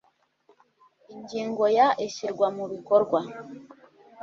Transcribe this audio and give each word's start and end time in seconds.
ingingo 1.13 1.63
ya 1.77 1.87
ishyirwa 2.05 2.47
mu 2.55 2.65
bikorwa 2.73 3.19